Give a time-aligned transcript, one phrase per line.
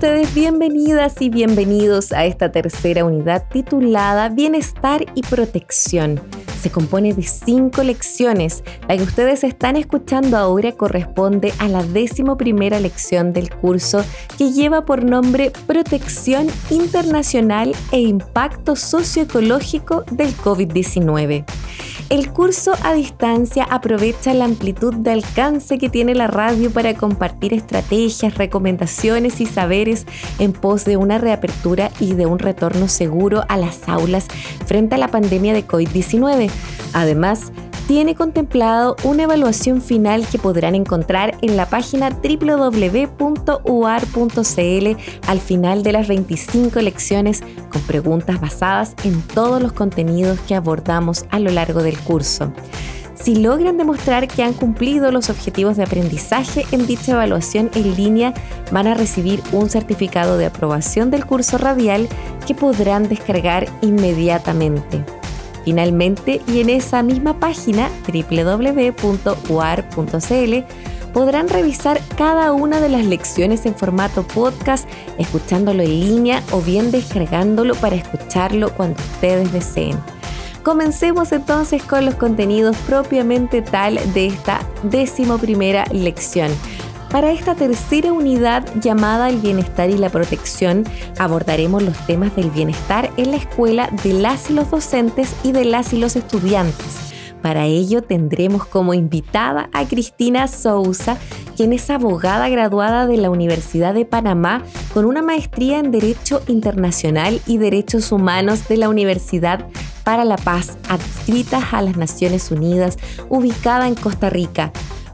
[0.00, 6.18] Ustedes bienvenidas y bienvenidos a esta tercera unidad titulada Bienestar y Protección
[6.60, 8.62] se compone de cinco lecciones.
[8.86, 14.04] La que ustedes están escuchando ahora corresponde a la décimo primera lección del curso
[14.36, 21.44] que lleva por nombre Protección Internacional e Impacto Socioecológico del COVID-19.
[22.10, 27.54] El curso a distancia aprovecha la amplitud de alcance que tiene la radio para compartir
[27.54, 30.06] estrategias, recomendaciones y saberes
[30.40, 34.26] en pos de una reapertura y de un retorno seguro a las aulas
[34.66, 36.50] frente a la pandemia de COVID-19.
[36.94, 37.52] Además,
[37.86, 43.10] tiene contemplado una evaluación final que podrán encontrar en la página www.uar.cl
[45.26, 51.24] al final de las 25 lecciones con preguntas basadas en todos los contenidos que abordamos
[51.30, 52.52] a lo largo del curso.
[53.14, 58.32] Si logran demostrar que han cumplido los objetivos de aprendizaje en dicha evaluación en línea,
[58.72, 62.08] van a recibir un certificado de aprobación del curso radial
[62.46, 65.04] que podrán descargar inmediatamente.
[65.64, 69.04] Finalmente, y en esa misma página www.uar.cl
[71.12, 74.88] podrán revisar cada una de las lecciones en formato podcast,
[75.18, 79.98] escuchándolo en línea o bien descargándolo para escucharlo cuando ustedes deseen.
[80.62, 86.50] Comencemos entonces con los contenidos propiamente tal de esta décimo primera lección.
[87.10, 90.84] Para esta tercera unidad llamada el bienestar y la protección,
[91.18, 95.64] abordaremos los temas del bienestar en la escuela de las y los docentes y de
[95.64, 97.10] las y los estudiantes.
[97.42, 101.16] Para ello tendremos como invitada a Cristina Sousa,
[101.56, 104.62] quien es abogada graduada de la Universidad de Panamá
[104.94, 109.66] con una maestría en Derecho Internacional y Derechos Humanos de la Universidad
[110.04, 112.98] para la Paz, adscritas a las Naciones Unidas,
[113.28, 114.72] ubicada en Costa Rica.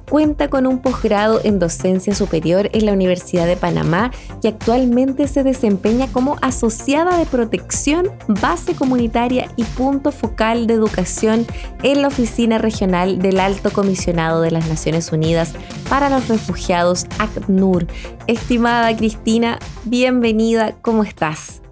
[0.08, 5.42] Cuenta con un posgrado en docencia superior en la Universidad de Panamá y actualmente se
[5.42, 11.44] desempeña como asociada de protección, base comunitaria y punto focal de educación
[11.82, 15.54] en la Oficina Regional del Alto Comisionado de las Naciones Unidas
[15.90, 17.86] para los Refugiados, ACNUR.
[18.28, 21.62] Estimada Cristina, bienvenida, ¿cómo estás?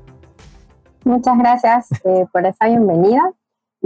[1.04, 3.32] Muchas gracias eh, por esa bienvenida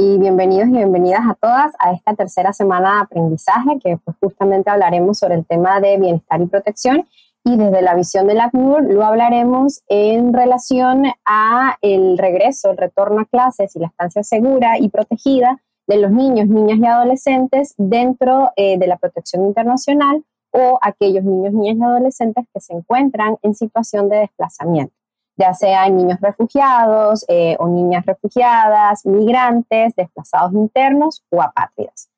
[0.01, 4.71] y bienvenidos y bienvenidas a todas a esta tercera semana de aprendizaje que pues, justamente
[4.71, 7.09] hablaremos sobre el tema de bienestar y protección.
[7.45, 12.77] Y desde la visión de la ACNUR lo hablaremos en relación a el regreso, el
[12.77, 17.75] retorno a clases y la estancia segura y protegida de los niños, niñas y adolescentes
[17.77, 20.23] dentro eh, de la protección internacional
[20.53, 24.98] o aquellos niños, niñas y adolescentes que se encuentran en situación de desplazamiento
[25.39, 32.11] ya sean niños refugiados eh, o niñas refugiadas, migrantes, desplazados internos o apátridas.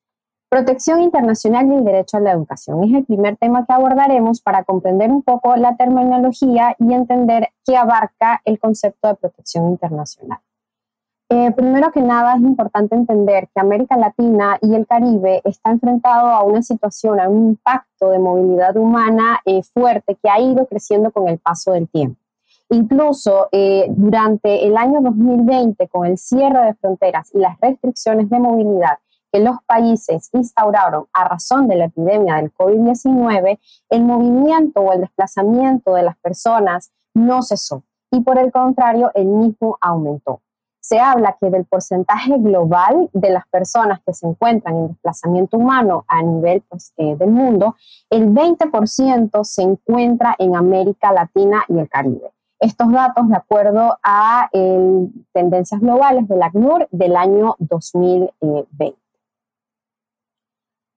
[0.49, 4.65] Protección internacional y el derecho a la educación es el primer tema que abordaremos para
[4.65, 10.39] comprender un poco la terminología y entender qué abarca el concepto de protección internacional.
[11.29, 16.27] Eh, primero que nada, es importante entender que América Latina y el Caribe está enfrentado
[16.27, 21.11] a una situación, a un impacto de movilidad humana eh, fuerte que ha ido creciendo
[21.11, 22.20] con el paso del tiempo.
[22.73, 28.39] Incluso eh, durante el año 2020, con el cierre de fronteras y las restricciones de
[28.39, 28.97] movilidad
[29.29, 33.59] que los países instauraron a razón de la epidemia del COVID-19,
[33.89, 39.27] el movimiento o el desplazamiento de las personas no cesó y por el contrario, el
[39.27, 40.41] mismo aumentó.
[40.79, 46.05] Se habla que del porcentaje global de las personas que se encuentran en desplazamiento humano
[46.07, 47.75] a nivel pues, eh, del mundo,
[48.09, 54.49] el 20% se encuentra en América Latina y el Caribe estos datos de acuerdo a
[55.33, 58.95] tendencias globales del ACNUR del año 2020.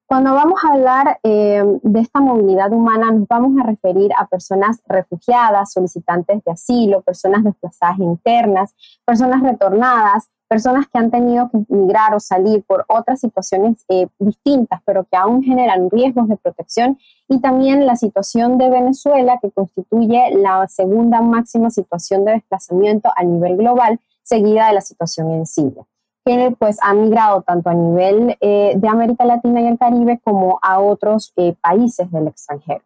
[0.07, 4.83] Cuando vamos a hablar eh, de esta movilidad humana, nos vamos a referir a personas
[4.87, 8.75] refugiadas, solicitantes de asilo, personas desplazadas internas,
[9.07, 14.81] personas retornadas, personas que han tenido que migrar o salir por otras situaciones eh, distintas,
[14.85, 16.99] pero que aún generan riesgos de protección,
[17.29, 23.25] y también la situación de Venezuela, que constituye la segunda máxima situación de desplazamiento a
[23.25, 25.85] nivel global, seguida de la situación en Siria,
[26.25, 30.59] que pues ha migrado tanto a nivel eh, de América Latina y el Caribe como
[30.63, 32.83] a otros eh, países del extranjero.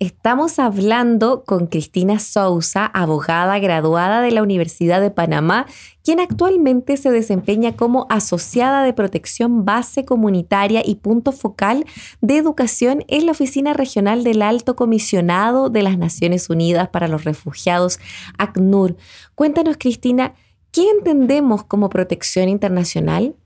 [0.00, 5.66] Estamos hablando con Cristina Sousa, abogada graduada de la Universidad de Panamá,
[6.02, 11.84] quien actualmente se desempeña como asociada de protección base comunitaria y punto focal
[12.20, 17.24] de educación en la Oficina Regional del Alto Comisionado de las Naciones Unidas para los
[17.24, 18.00] Refugiados,
[18.36, 18.96] ACNUR.
[19.34, 20.34] Cuéntanos, Cristina,
[20.72, 23.36] ¿qué entendemos como protección internacional?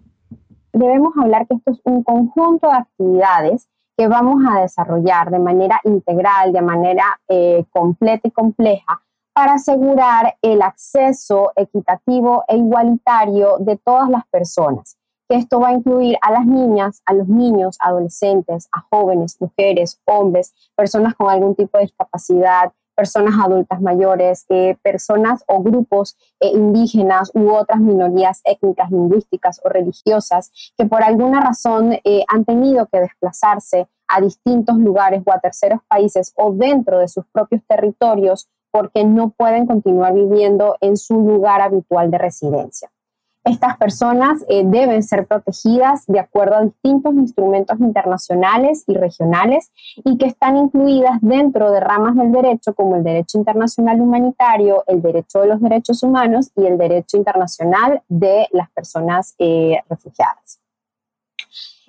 [0.72, 5.80] Debemos hablar que esto es un conjunto de actividades que vamos a desarrollar de manera
[5.82, 9.02] integral, de manera eh, completa y compleja,
[9.32, 14.96] para asegurar el acceso equitativo e igualitario de todas las personas.
[15.28, 20.54] Esto va a incluir a las niñas, a los niños, adolescentes, a jóvenes, mujeres, hombres,
[20.76, 24.44] personas con algún tipo de discapacidad, personas adultas mayores,
[24.82, 31.40] personas o grupos eh, indígenas u otras minorías étnicas, lingüísticas o religiosas que por alguna
[31.40, 36.98] razón eh, han tenido que desplazarse a distintos lugares o a terceros países o dentro
[36.98, 42.90] de sus propios territorios porque no pueden continuar viviendo en su lugar habitual de residencia.
[43.48, 49.72] Estas personas eh, deben ser protegidas de acuerdo a distintos instrumentos internacionales y regionales
[50.04, 55.00] y que están incluidas dentro de ramas del derecho como el derecho internacional humanitario, el
[55.00, 60.60] derecho de los derechos humanos y el derecho internacional de las personas eh, refugiadas.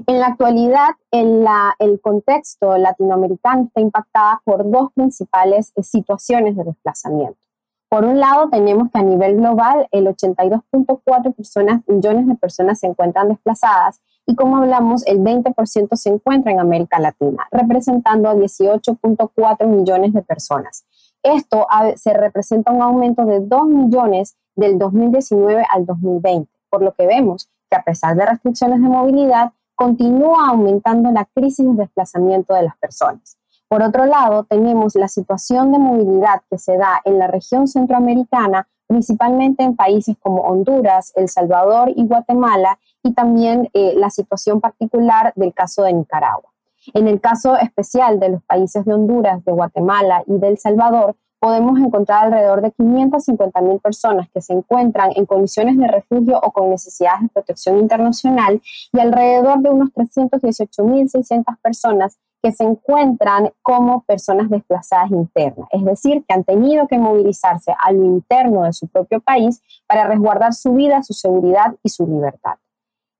[0.07, 7.48] En la actualidad, el contexto latinoamericano está impactada por dos principales eh, situaciones de desplazamiento.
[7.89, 12.85] Por un lado, tenemos que a nivel global el 82.4 personas, millones de personas se
[12.85, 19.65] encuentran desplazadas y como hablamos, el 20% se encuentra en América Latina, representando a 18.4
[19.65, 20.85] millones de personas.
[21.23, 21.65] Esto
[21.95, 27.49] se representa un aumento de 2 millones del 2019 al 2020, por lo que vemos
[27.71, 32.77] que a pesar de restricciones de movilidad, continúa aumentando la crisis de desplazamiento de las
[32.77, 33.38] personas.
[33.69, 38.67] Por otro lado, tenemos la situación de movilidad que se da en la región centroamericana,
[38.87, 45.33] principalmente en países como Honduras, El Salvador y Guatemala, y también eh, la situación particular
[45.35, 46.49] del caso de Nicaragua.
[46.95, 51.15] En el caso especial de los países de Honduras, de Guatemala y de El Salvador,
[51.39, 56.51] podemos encontrar alrededor de 550 mil personas que se encuentran en condiciones de refugio o
[56.51, 58.61] con necesidades de protección internacional
[58.91, 65.67] y alrededor de unos 318 mil 600 personas que se encuentran como personas desplazadas internas,
[65.71, 70.05] es decir, que han tenido que movilizarse a lo interno de su propio país para
[70.07, 72.55] resguardar su vida, su seguridad y su libertad.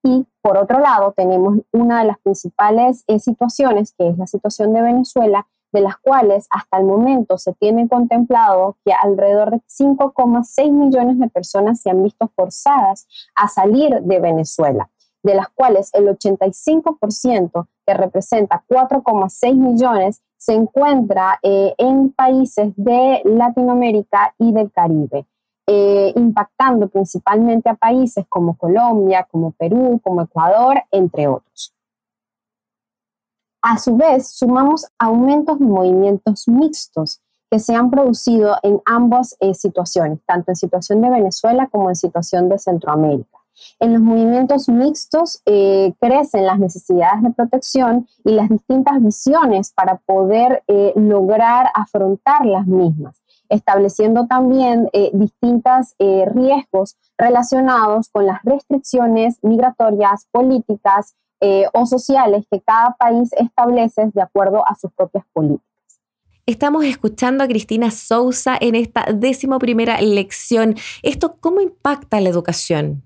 [0.04, 4.74] Y por otro lado, tenemos una de las principales eh, situaciones, que es la situación
[4.74, 10.72] de Venezuela, de las cuales hasta el momento se tiene contemplado que alrededor de 5,6
[10.72, 14.90] millones de personas se han visto forzadas a salir de Venezuela,
[15.24, 23.22] de las cuales el 85% que representa 4,6 millones, se encuentra eh, en países de
[23.26, 25.26] Latinoamérica y del Caribe,
[25.68, 31.74] eh, impactando principalmente a países como Colombia, como Perú, como Ecuador, entre otros.
[33.62, 39.54] A su vez, sumamos aumentos de movimientos mixtos que se han producido en ambas eh,
[39.54, 43.39] situaciones, tanto en situación de Venezuela como en situación de Centroamérica.
[43.80, 49.98] En los movimientos mixtos eh, crecen las necesidades de protección y las distintas visiones para
[49.98, 59.38] poder eh, lograr afrontar las mismas, estableciendo también eh, distintos riesgos relacionados con las restricciones
[59.42, 61.16] migratorias, políticas
[61.74, 65.70] o sociales que cada país establece de acuerdo a sus propias políticas.
[66.46, 70.76] Estamos escuchando a Cristina Sousa en esta décimo primera lección.
[71.02, 73.04] ¿Esto cómo impacta la educación?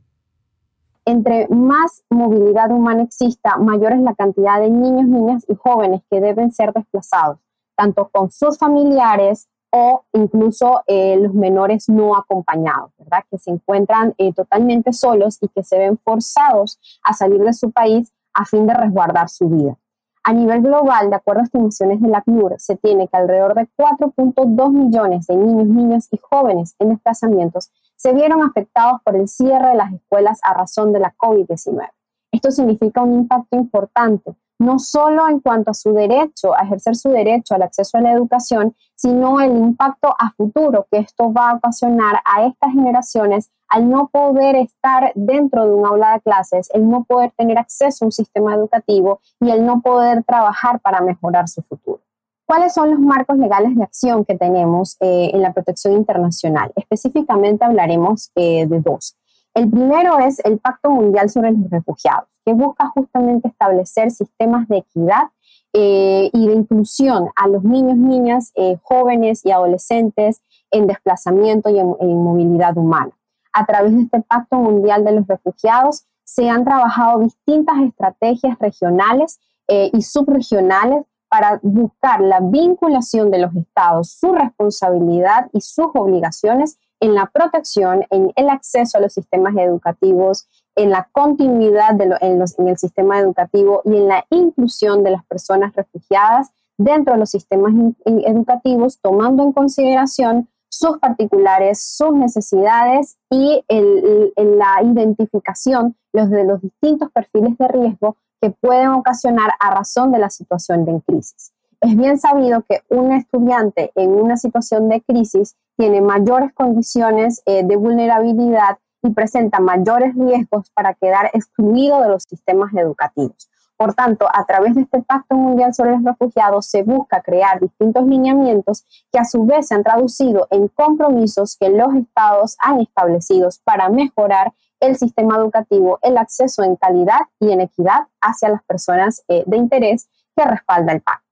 [1.05, 6.21] Entre más movilidad humana exista, mayor es la cantidad de niños, niñas y jóvenes que
[6.21, 7.39] deben ser desplazados,
[7.75, 13.23] tanto con sus familiares o incluso eh, los menores no acompañados, ¿verdad?
[13.29, 17.71] Que se encuentran eh, totalmente solos y que se ven forzados a salir de su
[17.71, 19.77] país a fin de resguardar su vida.
[20.25, 23.67] A nivel global, de acuerdo a estimaciones de la CNUR, se tiene que alrededor de
[23.77, 29.69] 4.2 millones de niños, niñas y jóvenes en desplazamientos se vieron afectados por el cierre
[29.69, 31.89] de las escuelas a razón de la COVID-19.
[32.31, 37.09] Esto significa un impacto importante, no solo en cuanto a su derecho, a ejercer su
[37.09, 41.55] derecho al acceso a la educación, sino el impacto a futuro que esto va a
[41.55, 46.87] ocasionar a estas generaciones al no poder estar dentro de un aula de clases, el
[46.87, 51.49] no poder tener acceso a un sistema educativo y el no poder trabajar para mejorar
[51.49, 51.99] su futuro.
[52.45, 56.71] ¿Cuáles son los marcos legales de acción que tenemos eh, en la protección internacional?
[56.75, 59.15] Específicamente hablaremos eh, de dos.
[59.55, 62.29] El primero es el Pacto Mundial sobre los Refugiados.
[62.45, 65.31] que busca justamente establecer sistemas de equidad
[65.73, 68.53] eh, y de inclusión a los niños, niñas,
[68.83, 71.87] jóvenes y adolescentes en desplazamiento y en,
[72.23, 73.13] movilidad humana.
[73.53, 79.39] A través de este Pacto Mundial de los Refugiados se han trabajado distintas estrategias regionales
[79.67, 86.77] eh, y subregionales para buscar la vinculación de los estados, su responsabilidad y sus obligaciones
[86.99, 92.77] en la protección, en el acceso a los sistemas educativos, en la continuidad en, el
[92.77, 97.73] sistema educativo y en la inclusión de las personas refugiadas dentro de los sistemas
[98.05, 107.11] educativos, tomando en consideración sus particulares, sus necesidades y la identificación los de los distintos
[107.11, 111.53] perfiles de riesgo que pueden ocasionar a razón de la situación de crisis.
[111.79, 117.63] Es bien sabido que un estudiante en una situación de crisis tiene mayores condiciones eh,
[117.63, 123.49] de vulnerabilidad y presenta mayores riesgos para quedar excluido de los sistemas educativos.
[123.77, 128.05] Por tanto, a través de este Pacto Mundial sobre los Refugiados se busca crear distintos
[128.05, 133.49] lineamientos que a su vez se han traducido en compromisos que los estados han establecido
[133.63, 139.23] para mejorar el sistema educativo, el acceso en calidad y en equidad hacia las personas
[139.27, 141.23] eh, de interés que respalda el pacto.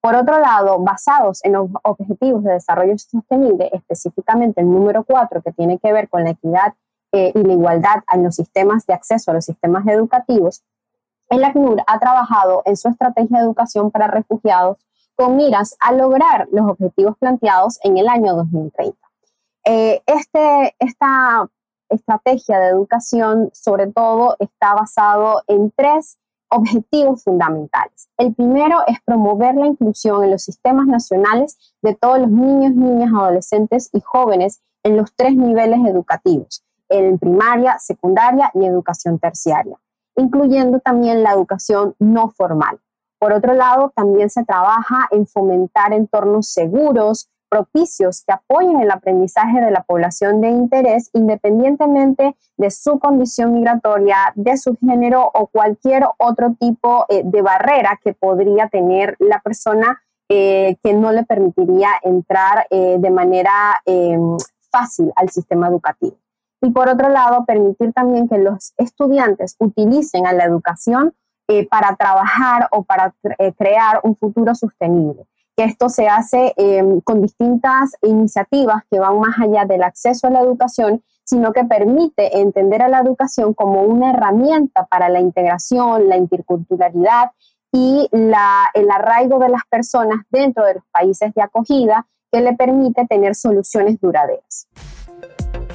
[0.00, 5.52] Por otro lado, basados en los objetivos de desarrollo sostenible, específicamente el número 4, que
[5.52, 6.74] tiene que ver con la equidad
[7.12, 10.62] eh, y la igualdad en los sistemas de acceso a los sistemas educativos,
[11.30, 14.78] el ACNUR ha trabajado en su estrategia de educación para refugiados
[15.14, 18.96] con miras a lograr los objetivos planteados en el año 2030.
[19.64, 21.48] Eh, este, esta
[21.88, 26.18] estrategia de educación, sobre todo, está basado en tres
[26.50, 28.08] objetivos fundamentales.
[28.16, 33.12] El primero es promover la inclusión en los sistemas nacionales de todos los niños, niñas,
[33.12, 39.76] adolescentes y jóvenes en los tres niveles educativos, en primaria, secundaria y educación terciaria,
[40.18, 42.78] incluyendo también la educación no formal.
[43.18, 49.60] Por otro lado, también se trabaja en fomentar entornos seguros, propicios que apoyen el aprendizaje
[49.60, 56.04] de la población de interés independientemente de su condición migratoria, de su género o cualquier
[56.18, 61.88] otro tipo eh, de barrera que podría tener la persona eh, que no le permitiría
[62.02, 64.36] entrar eh, de manera em,
[64.70, 66.16] fácil al sistema educativo.
[66.60, 71.14] Y por otro lado, permitir también que los estudiantes utilicen a la educación
[71.70, 73.14] para trabajar o para
[73.56, 75.26] crear un futuro sostenible
[75.58, 80.30] que esto se hace em, con distintas iniciativas que van más allá del acceso a
[80.30, 86.08] la educación, sino que permite entender a la educación como una herramienta para la integración,
[86.08, 87.32] la interculturalidad
[87.72, 88.32] y el
[88.88, 94.00] arraigo de las personas dentro de los países de acogida que le permite tener soluciones
[94.00, 94.68] duraderas.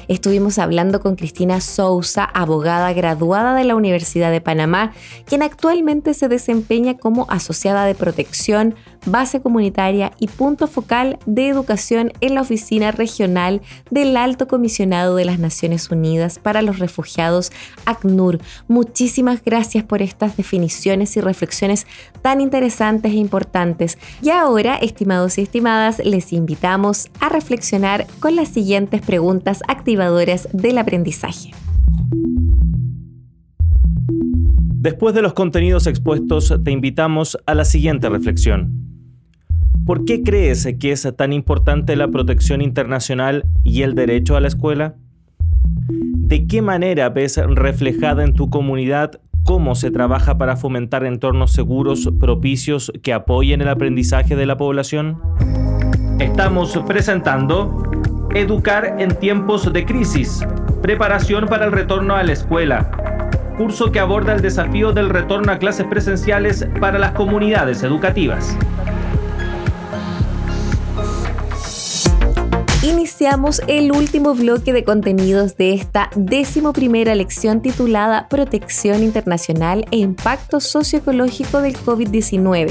[0.08, 4.92] Estuvimos hablando con Cristina Sousa, abogada graduada de la Universidad de Panamá,
[5.24, 8.74] quien actualmente se desempeña como asociada de protección,
[9.06, 15.24] base comunitaria y punto focal de educación en la Oficina Regional del Alto Comisionado de
[15.24, 17.52] las Naciones Unidas para los Refugiados,
[17.86, 18.38] ACNUR.
[18.68, 21.86] Muchísimas gracias por estas definiciones y reflexiones
[22.22, 23.98] tan interesantes e importantes.
[24.22, 30.78] Y ahora, estimados y estimadas, les invitamos a reflexionar con las siguientes preguntas activadoras del
[30.78, 31.50] aprendizaje.
[34.84, 38.93] Después de los contenidos expuestos, te invitamos a la siguiente reflexión.
[39.86, 44.48] ¿Por qué crees que es tan importante la protección internacional y el derecho a la
[44.48, 44.94] escuela?
[45.88, 52.10] ¿De qué manera ves reflejada en tu comunidad cómo se trabaja para fomentar entornos seguros,
[52.18, 55.20] propicios que apoyen el aprendizaje de la población?
[56.18, 57.90] Estamos presentando
[58.34, 60.44] Educar en tiempos de crisis,
[60.82, 62.90] preparación para el retorno a la escuela,
[63.56, 68.58] curso que aborda el desafío del retorno a clases presenciales para las comunidades educativas.
[72.90, 79.98] Iniciamos el último bloque de contenidos de esta décimo primera lección titulada Protección Internacional e
[79.98, 82.70] Impacto Socioecológico del COVID-19.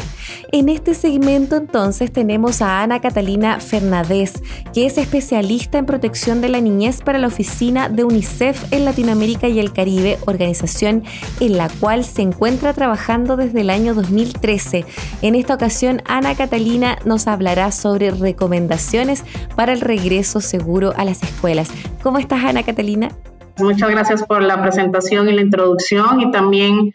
[0.51, 4.33] En este segmento entonces tenemos a Ana Catalina Fernández,
[4.71, 9.47] que es especialista en protección de la niñez para la oficina de UNICEF en Latinoamérica
[9.47, 11.03] y el Caribe, organización
[11.39, 14.85] en la cual se encuentra trabajando desde el año 2013.
[15.23, 19.23] En esta ocasión, Ana Catalina nos hablará sobre recomendaciones
[19.55, 20.02] para el regreso
[20.41, 21.69] seguro a las escuelas.
[22.01, 23.09] ¿Cómo estás, Ana Catalina?
[23.57, 26.93] Muchas gracias por la presentación y la introducción y también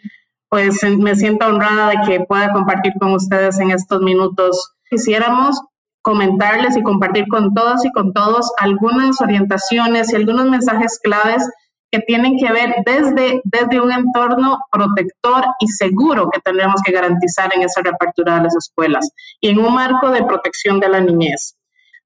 [0.49, 4.73] pues me siento honrada de que pueda compartir con ustedes en estos minutos.
[4.89, 5.59] Quisiéramos
[6.01, 11.47] comentarles y compartir con todos y con todos algunas orientaciones y algunos mensajes claves
[11.91, 17.51] que tienen que ver desde, desde un entorno protector y seguro que tenemos que garantizar
[17.55, 19.09] en esa reapertura de las escuelas
[19.41, 21.55] y en un marco de protección de la niñez.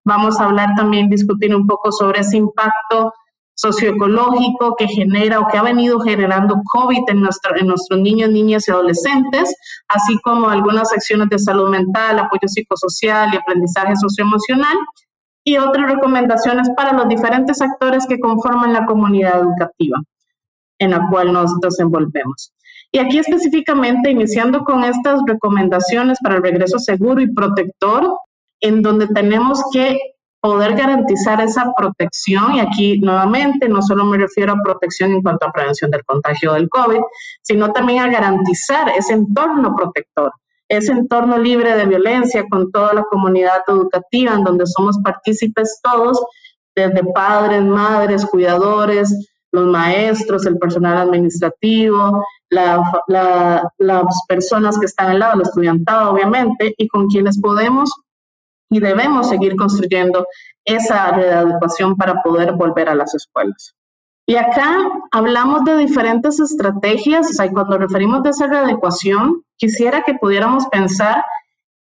[0.06, 3.14] Vamos a hablar también, discutir un poco sobre ese impacto
[3.56, 8.68] socioecológico que genera o que ha venido generando COVID en, nuestro, en nuestros niños, niñas
[8.68, 9.56] y adolescentes,
[9.88, 14.76] así como algunas acciones de salud mental, apoyo psicosocial y aprendizaje socioemocional,
[15.46, 20.02] y otras recomendaciones para los diferentes actores que conforman la comunidad educativa
[20.80, 22.54] en la cual nos desenvolvemos.
[22.92, 28.18] Y aquí específicamente, iniciando con estas recomendaciones para el regreso seguro y protector,
[28.64, 30.00] en donde tenemos que
[30.42, 35.46] poder garantizar esa protección, y aquí nuevamente no solo me refiero a protección en cuanto
[35.46, 37.00] a prevención del contagio del COVID,
[37.42, 40.34] sino también a garantizar ese entorno protector,
[40.68, 46.22] ese entorno libre de violencia con toda la comunidad educativa en donde somos partícipes todos,
[46.76, 52.82] desde padres, madres, cuidadores, los maestros, el personal administrativo, las
[54.28, 57.90] personas que están al lado, el estudiantado obviamente, y con quienes podemos
[58.74, 60.26] y debemos seguir construyendo
[60.66, 63.76] esa readecuación para poder volver a las escuelas.
[64.26, 64.78] Y acá
[65.12, 71.24] hablamos de diferentes estrategias, o sea, cuando referimos de esa readecuación, quisiera que pudiéramos pensar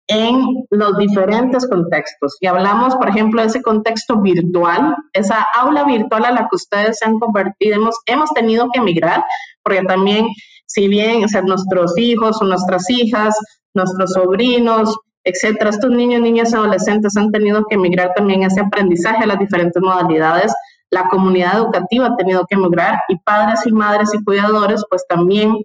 [0.08, 2.36] en los diferentes contextos.
[2.42, 7.00] Y hablamos, por ejemplo, de ese contexto virtual, esa aula virtual a la que ustedes
[7.00, 9.24] se han convertido, hemos, hemos tenido que emigrar,
[9.64, 10.28] porque también,
[10.66, 13.38] si bien o nuestros hijos o nuestras hijas,
[13.74, 15.70] nuestros sobrinos, etcétera.
[15.70, 20.53] Estos niños, niñas adolescentes han tenido que emigrar también ese aprendizaje a las diferentes modalidades.
[20.89, 25.58] La comunidad educativa ha tenido que emigrar y padres y madres y cuidadores pues también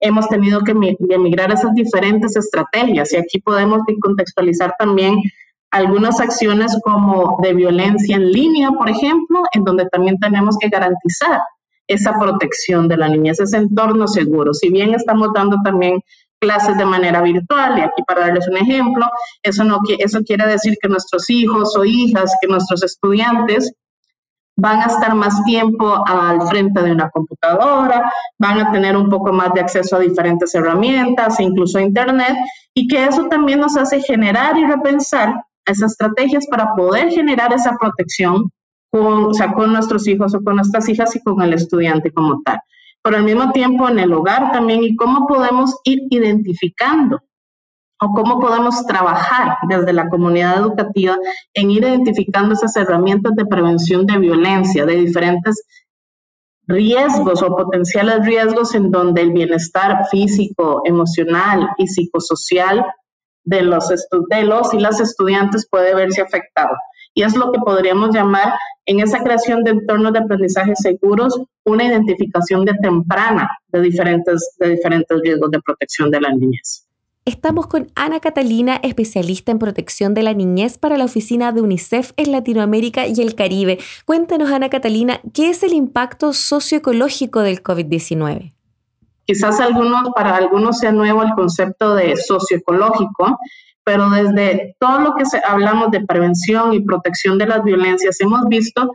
[0.00, 5.14] hemos tenido que emigrar esas diferentes estrategias y aquí podemos contextualizar también
[5.70, 11.40] algunas acciones como de violencia en línea, por ejemplo, en donde también tenemos que garantizar
[11.86, 14.52] esa protección de la niñez, ese entorno seguro.
[14.52, 16.00] Si bien estamos dando también
[16.42, 19.06] clases de manera virtual, y aquí para darles un ejemplo,
[19.44, 23.72] eso, no, eso quiere decir que nuestros hijos o hijas, que nuestros estudiantes
[24.56, 29.32] van a estar más tiempo al frente de una computadora, van a tener un poco
[29.32, 32.36] más de acceso a diferentes herramientas, incluso a Internet,
[32.74, 37.76] y que eso también nos hace generar y repensar esas estrategias para poder generar esa
[37.80, 38.50] protección
[38.90, 42.58] o con nuestros hijos o con nuestras hijas y con el estudiante como tal
[43.02, 47.20] pero al mismo tiempo en el hogar también y cómo podemos ir identificando
[48.00, 51.16] o cómo podemos trabajar desde la comunidad educativa
[51.54, 55.64] en ir identificando esas herramientas de prevención de violencia, de diferentes
[56.66, 62.84] riesgos o potenciales riesgos en donde el bienestar físico, emocional y psicosocial
[63.44, 66.74] de los, de los y las estudiantes puede verse afectado.
[67.14, 68.54] Y es lo que podríamos llamar
[68.86, 74.70] en esa creación de entornos de aprendizaje seguros una identificación de temprana de diferentes, de
[74.70, 76.86] diferentes riesgos de protección de la niñez.
[77.24, 82.10] Estamos con Ana Catalina, especialista en protección de la niñez para la oficina de UNICEF
[82.16, 83.78] en Latinoamérica y el Caribe.
[84.04, 88.52] Cuéntanos, Ana Catalina, ¿qué es el impacto socioecológico del COVID-19?
[89.24, 93.38] Quizás algunos, para algunos sea nuevo el concepto de socioecológico,
[93.84, 98.90] pero desde todo lo que hablamos de prevención y protección de las violencias, hemos visto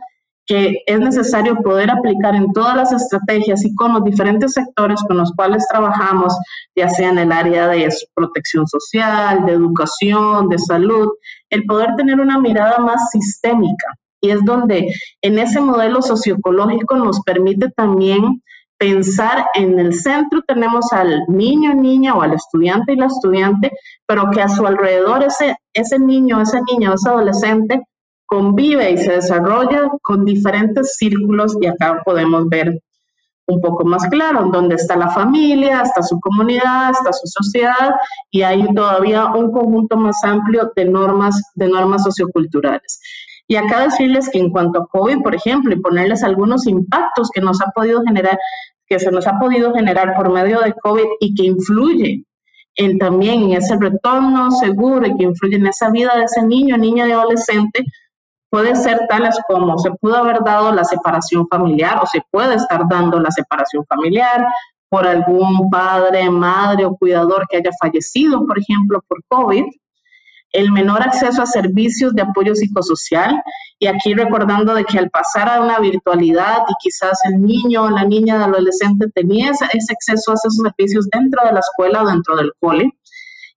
[0.48, 5.18] que es necesario poder aplicar en todas las estrategias y con los diferentes sectores con
[5.18, 6.34] los cuales trabajamos,
[6.74, 11.10] ya sea en el área de protección social, de educación, de salud,
[11.50, 13.88] el poder tener una mirada más sistémica.
[14.22, 18.42] Y es donde en ese modelo socioecológico nos permite también
[18.78, 23.72] pensar en el centro tenemos al niño, niña o al estudiante y la estudiante,
[24.06, 27.82] pero que a su alrededor ese, ese niño, esa niña o ese adolescente
[28.26, 32.80] convive y se desarrolla con diferentes círculos y acá podemos ver
[33.48, 37.94] un poco más claro, dónde está la familia, está su comunidad, está su sociedad
[38.30, 43.00] y hay todavía un conjunto más amplio de normas, de normas socioculturales.
[43.48, 47.40] Y acá decirles que en cuanto a COVID, por ejemplo, y ponerles algunos impactos que
[47.40, 48.38] nos ha podido generar,
[48.86, 52.24] que se nos ha podido generar por medio de COVID y que influye
[52.76, 56.76] en, también en ese retorno seguro y que influye en esa vida de ese niño,
[56.76, 57.84] niña y adolescente,
[58.50, 62.82] puede ser tales como se pudo haber dado la separación familiar o se puede estar
[62.88, 64.46] dando la separación familiar
[64.90, 69.64] por algún padre, madre o cuidador que haya fallecido, por ejemplo, por COVID,
[70.52, 73.42] el menor acceso a servicios de apoyo psicosocial.
[73.78, 77.90] Y aquí recordando de que al pasar a una virtualidad y quizás el niño o
[77.90, 82.06] la niña de adolescente tenía ese, acceso a esos servicios dentro de la escuela o
[82.06, 82.90] dentro del cole,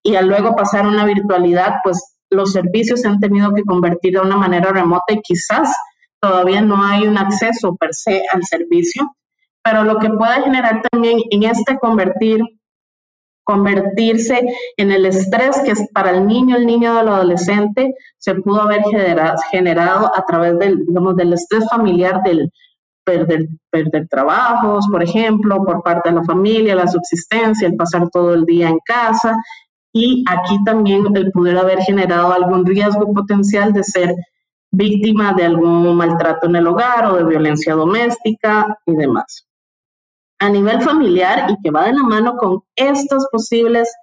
[0.04, 4.14] y al luego pasar a una virtualidad, pues los servicios se han tenido que convertir
[4.14, 5.74] de una manera remota y quizás
[6.20, 9.16] todavía no hay un acceso per se al servicio.
[9.64, 12.42] pero lo que puede generar también en este convertir
[13.52, 14.42] convertirse
[14.78, 18.82] en el estrés que para el niño, el niño del adolescente, se pudo haber
[19.52, 22.50] generado, a través del, digamos, del estrés familiar del
[23.04, 28.34] perder, perder trabajos, por ejemplo, por parte de la familia, la subsistencia, el pasar todo
[28.34, 29.36] el día en casa.
[29.94, 34.16] Y aquí también el poder haber generado algún riesgo potencial de ser
[34.72, 39.51] víctima de algún maltrato en el hogar o de violencia doméstica y demás
[40.42, 43.94] a nivel familiar y que va de la mano con estos posibles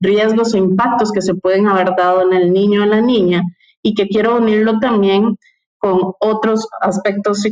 [0.00, 3.42] riesgos o impactos que se pueden haber dado en el niño o la niña
[3.82, 5.36] y que quiero unirlo también
[5.84, 7.42] con otros aspectos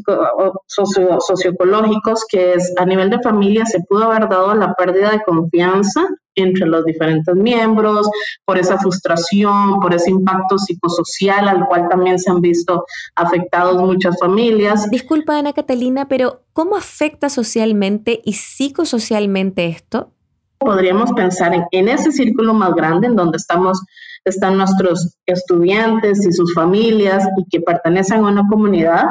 [0.67, 5.23] socio socioecológicos que es a nivel de familia se pudo haber dado la pérdida de
[5.23, 8.09] confianza entre los diferentes miembros,
[8.47, 14.19] por esa frustración, por ese impacto psicosocial al cual también se han visto afectados muchas
[14.19, 14.89] familias.
[14.89, 20.09] Disculpa Ana Catalina, pero ¿cómo afecta socialmente y psicosocialmente esto?
[20.57, 23.83] Podríamos pensar en, en ese círculo más grande en donde estamos
[24.25, 29.07] están nuestros estudiantes y sus familias y que pertenecen a una comunidad,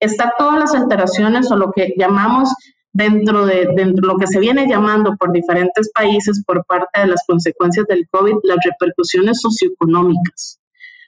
[0.00, 2.52] está todas las alteraciones o lo que llamamos
[2.92, 7.22] dentro de, dentro lo que se viene llamando por diferentes países por parte de las
[7.26, 10.58] consecuencias del COVID, las repercusiones socioeconómicas.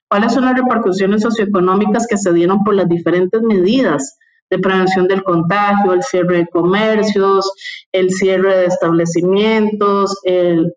[0.08, 4.16] ¿Cuáles son las repercusiones socioeconómicas que se dieron por las diferentes medidas
[4.50, 7.50] de prevención del contagio, el cierre de comercios,
[7.92, 10.72] el cierre de establecimientos, el,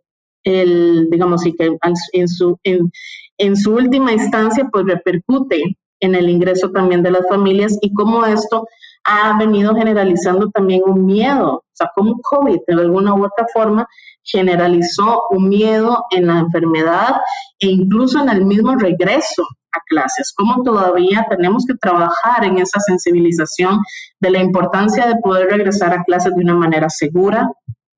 [0.48, 1.78] el digamos, y que
[2.14, 2.92] en su, en,
[3.38, 8.26] en su última instancia, pues repercute en el ingreso también de las familias y cómo
[8.26, 8.68] esto
[9.04, 13.88] ha venido generalizando también un miedo, o sea, como COVID de alguna u otra forma
[14.24, 17.16] generalizó un miedo en la enfermedad
[17.60, 22.80] e incluso en el mismo regreso a clases, como todavía tenemos que trabajar en esa
[22.82, 23.80] sensibilización
[24.20, 27.50] de la importancia de poder regresar a clases de una manera segura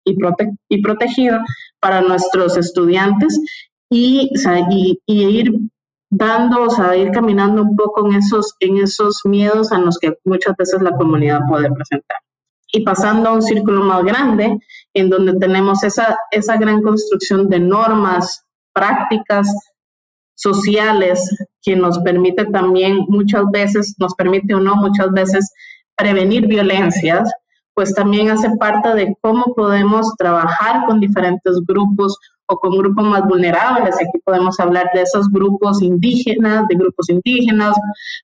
[0.04, 0.16] y,
[0.70, 1.44] y protegida
[1.80, 3.40] para nuestros estudiantes
[3.90, 4.32] y,
[4.70, 5.52] y, y ir
[6.10, 10.18] dando, o sea, ir caminando un poco en esos, en esos miedos a los que
[10.26, 12.18] muchas veces la comunidad puede presentar.
[12.72, 14.60] Y pasando a un círculo más grande,
[14.94, 19.48] en donde tenemos esa, esa gran construcción de normas, prácticas
[20.36, 21.28] sociales,
[21.62, 25.52] que nos permite también muchas veces, nos permite o no muchas veces
[25.96, 27.30] prevenir violencias,
[27.74, 33.24] pues también hace parte de cómo podemos trabajar con diferentes grupos o con grupos más
[33.28, 33.96] vulnerables.
[33.96, 37.76] Aquí podemos hablar de esos grupos indígenas, de grupos indígenas,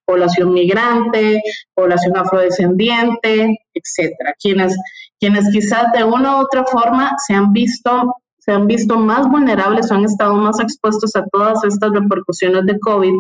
[0.06, 1.42] población migrante,
[1.74, 4.34] población afrodescendiente, etcétera.
[4.42, 4.76] Quienes,
[5.20, 9.90] quienes quizás de una u otra forma se han visto se han visto más vulnerables
[9.90, 13.14] o han estado más expuestos a todas estas repercusiones de COVID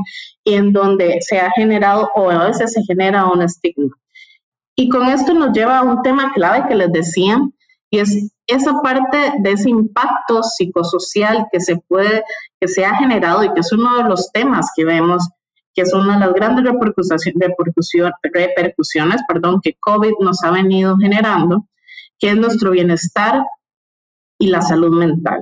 [0.44, 3.90] y en donde se ha generado o a veces se genera un estigma.
[4.76, 7.40] Y con esto nos lleva a un tema clave que les decía,
[7.90, 12.24] y es esa parte de ese impacto psicosocial que se puede,
[12.60, 15.28] que se ha generado y que es uno de los temas que vemos,
[15.74, 17.34] que es una de las grandes repercusiones,
[18.24, 21.68] repercusiones perdón, que COVID nos ha venido generando,
[22.20, 23.44] que es nuestro bienestar
[24.40, 25.40] y la salud mental.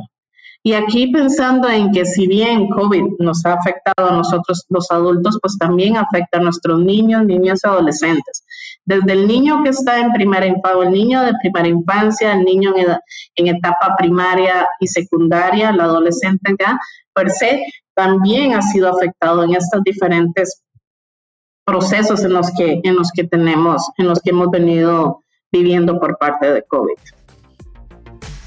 [0.65, 5.37] Y aquí pensando en que si bien COVID nos ha afectado a nosotros los adultos,
[5.41, 8.45] pues también afecta a nuestros niños, niñas y adolescentes.
[8.85, 12.73] Desde el niño que está en primera infancia, el niño de primera infancia, el niño
[12.77, 16.79] en, etapa primaria y secundaria, el adolescente ya,
[17.13, 17.61] per se,
[17.93, 20.63] también ha sido afectado en estos diferentes
[21.65, 26.17] procesos en los que, en los que tenemos, en los que hemos venido viviendo por
[26.17, 26.95] parte de COVID.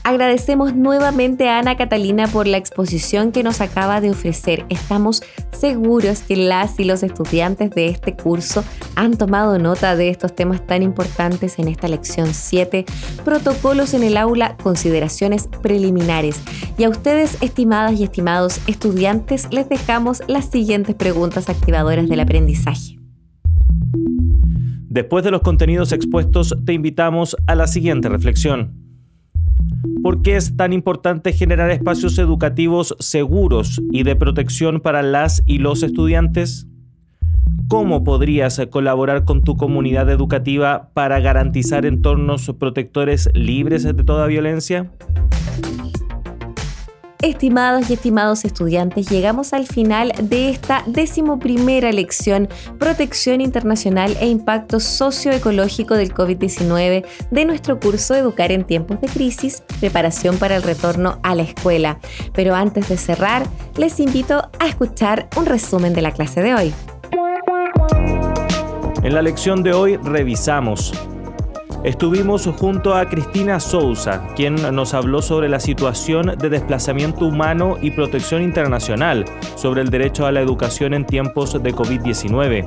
[0.07, 4.64] Agradecemos nuevamente a Ana Catalina por la exposición que nos acaba de ofrecer.
[4.69, 8.62] Estamos seguros que las y los estudiantes de este curso
[8.95, 12.85] han tomado nota de estos temas tan importantes en esta lección 7,
[13.25, 16.40] protocolos en el aula, consideraciones preliminares.
[16.79, 23.01] Y a ustedes, estimadas y estimados estudiantes, les dejamos las siguientes preguntas activadoras del aprendizaje.
[24.88, 28.86] Después de los contenidos expuestos, te invitamos a la siguiente reflexión.
[30.02, 35.59] ¿Por qué es tan importante generar espacios educativos seguros y de protección para las y
[35.59, 36.66] los estudiantes?
[37.68, 44.92] ¿Cómo podrías colaborar con tu comunidad educativa para garantizar entornos protectores libres de toda violencia?
[47.22, 52.48] Estimados y estimados estudiantes, llegamos al final de esta decimoprimera lección
[52.79, 59.62] Protección Internacional e Impacto Socioecológico del COVID-19 de nuestro curso Educar en tiempos de crisis,
[59.81, 61.98] preparación para el retorno a la escuela.
[62.35, 66.74] Pero antes de cerrar, les invito a escuchar un resumen de la clase de hoy.
[69.02, 70.92] En la lección de hoy revisamos
[71.87, 77.92] Estuvimos junto a Cristina Souza, quien nos habló sobre la situación de desplazamiento humano y
[77.92, 82.66] protección internacional, sobre el derecho a la educación en tiempos de COVID-19.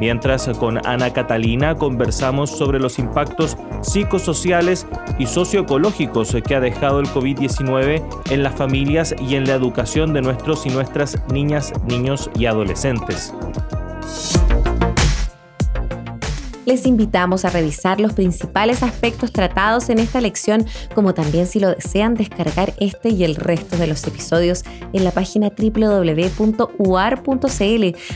[0.00, 4.88] Mientras con Ana Catalina conversamos sobre los impactos psicosociales
[5.20, 10.22] y socioecológicos que ha dejado el COVID-19 en las familias y en la educación de
[10.22, 13.32] nuestros y nuestras niñas, niños y adolescentes
[16.68, 21.74] les invitamos a revisar los principales aspectos tratados en esta lección, como también si lo
[21.74, 26.36] desean descargar este y el resto de los episodios en la página www.uar.cl.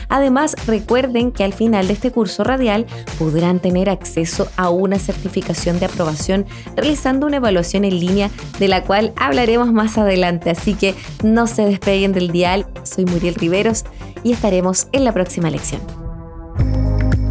[0.07, 2.85] Además, recuerden que al final de este curso radial
[3.17, 8.83] podrán tener acceso a una certificación de aprobación realizando una evaluación en línea de la
[8.83, 12.67] cual hablaremos más adelante, así que no se despeguen del dial.
[12.83, 13.83] Soy Muriel Riveros
[14.23, 16.02] y estaremos en la próxima lección